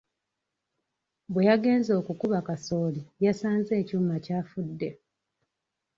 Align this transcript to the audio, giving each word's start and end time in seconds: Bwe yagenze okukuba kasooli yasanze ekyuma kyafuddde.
Bwe 1.31 1.43
yagenze 1.49 1.91
okukuba 1.99 2.39
kasooli 2.47 3.01
yasanze 3.25 3.71
ekyuma 3.81 4.15
kyafuddde. 4.25 4.89